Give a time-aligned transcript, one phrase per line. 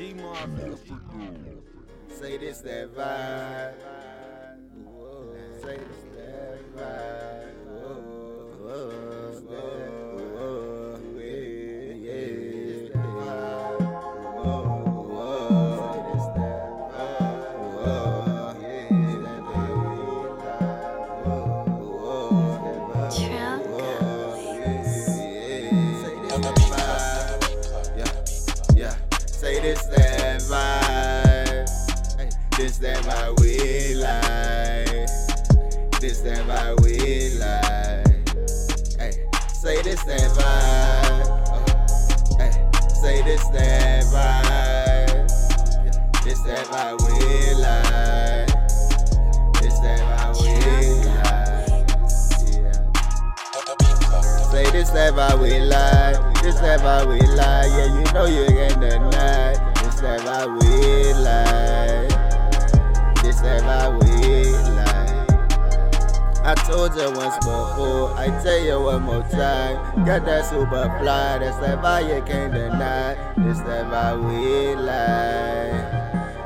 [0.00, 0.78] G Mafia.
[2.08, 3.74] Say this that vibe.
[5.62, 6.09] Say this
[29.40, 31.66] say this that vibe.
[32.58, 35.08] This that vibe we like.
[35.98, 38.36] This that vibe we like.
[39.00, 39.12] Hey,
[39.48, 41.26] say this that vibe.
[42.38, 42.52] Hey,
[42.92, 45.28] say this that vibe.
[46.22, 48.48] This that vibe we like.
[49.62, 50.50] This that vibe we
[51.16, 51.70] like.
[52.44, 52.76] Yeah.
[54.50, 58.59] Say this that vibe we like, this that vibe we like, yeah you know you.
[60.00, 62.08] This that vibe we like,
[63.22, 64.08] this that vibe we
[64.72, 65.28] like.
[66.42, 69.76] I told you once before, I tell you one more time.
[70.06, 73.14] Got that super fly, that's that vibe you can't deny.
[73.36, 75.84] This that vibe we like,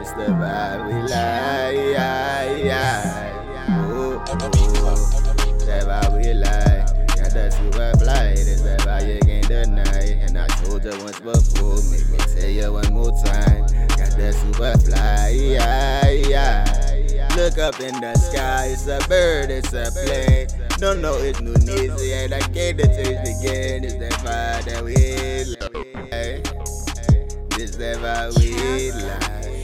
[0.00, 1.39] it's the vibe we like,
[10.90, 13.60] You once before, make me tell you one more time.
[13.90, 17.28] Got that super fly, yeah, yeah.
[17.36, 20.48] Look up in the sky, it's a bird, it's a plane.
[20.78, 23.84] Don't know it's Nuk Nezzy, and I can't taste again.
[23.84, 24.94] It's that vibe that we
[25.60, 26.42] like.
[27.50, 29.59] This that vibe we like.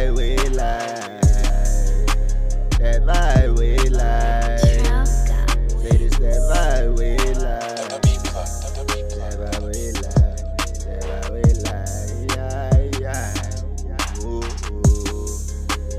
[0.00, 1.20] Vibe we like.
[2.78, 3.40] That like.
[4.60, 7.90] Trail Say this that vibe we like.
[9.16, 10.40] That vibe we like.
[10.86, 12.10] That vibe we like.
[12.34, 14.24] Yeah, yeah.
[14.24, 14.40] Ooh,
[14.72, 15.28] ooh.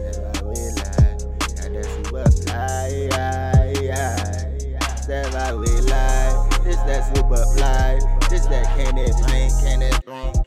[0.02, 1.18] That vibe we like.
[1.56, 2.88] Got that super fly.
[3.12, 4.16] Yeah, yeah.
[5.08, 6.64] That vibe we like.
[6.64, 8.00] This that super fly.
[8.30, 9.90] This that candy paint, candy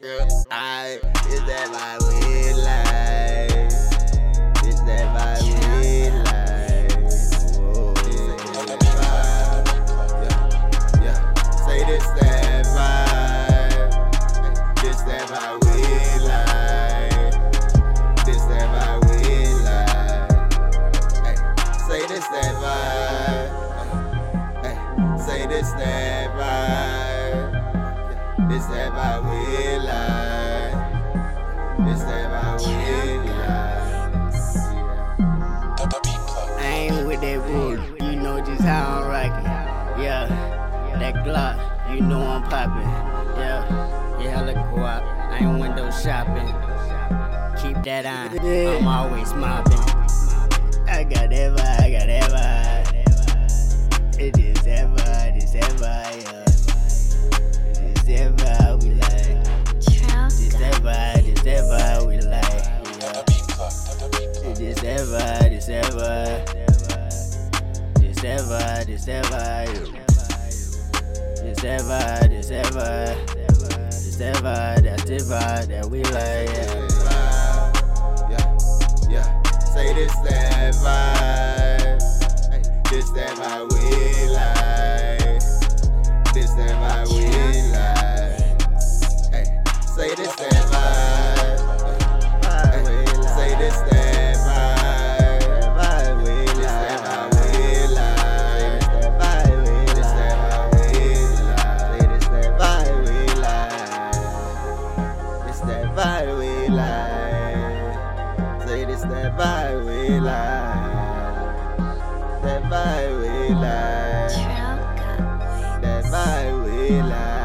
[0.00, 0.26] girl.
[0.50, 0.98] I.
[1.25, 2.13] This that vibe we
[25.54, 26.50] this never.
[28.48, 29.38] This vibe we
[29.87, 30.75] like.
[31.87, 32.75] This vibe we
[33.38, 33.94] like.
[36.59, 39.47] I ain't with that bull, you know just how I'm rocking.
[40.03, 40.26] Yeah,
[40.98, 41.56] that Glock,
[41.94, 42.91] you know I'm popping.
[43.38, 43.62] Yeah,
[44.21, 45.03] yeah, look guap.
[45.31, 46.50] I ain't window shopping.
[47.62, 49.78] Keep that on, I'm always mopping.
[50.88, 54.21] I got that vibe, I got that vibe.
[54.21, 55.03] It is vibe,
[55.34, 56.45] it's that vibe, yeah.
[57.81, 59.43] It is that vibe we like.
[59.83, 62.65] Trail It's that vibe, it's that vibe that we like.
[63.00, 63.25] Yeah.
[64.47, 66.25] It is that vibe, it's that vibe.
[68.03, 68.25] It's
[86.34, 87.27] this ain't my we
[87.71, 88.41] life.
[89.31, 89.45] Hey,
[89.86, 90.81] say this ain't my.
[92.72, 92.84] Hey,
[93.36, 94.39] say this ain't
[95.78, 96.57] By we weed
[101.78, 102.03] Say
[105.47, 107.07] This ain't my weed life.
[108.59, 108.66] This.
[108.66, 111.22] Say this ain't my weed life.
[112.42, 114.14] That my we life.
[116.94, 117.43] Manila.